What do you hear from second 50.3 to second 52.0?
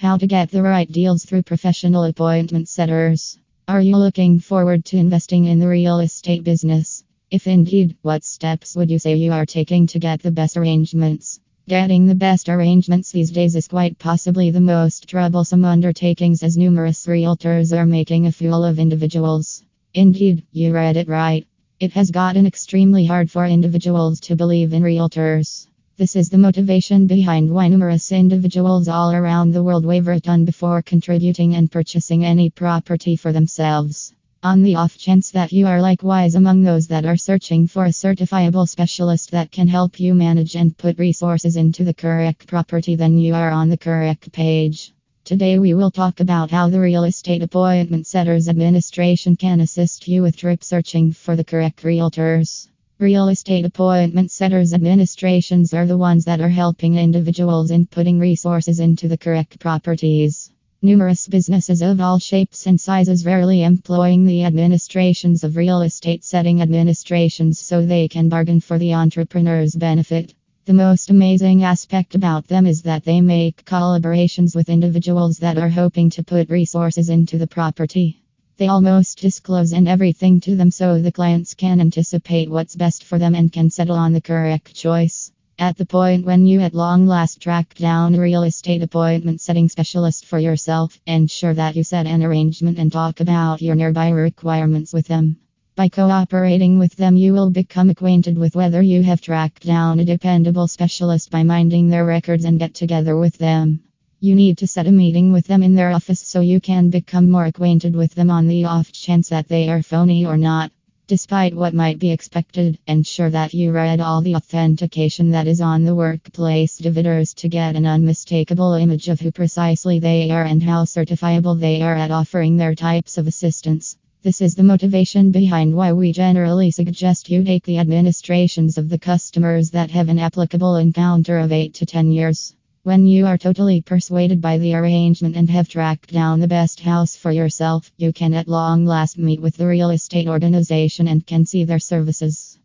trip searching for the correct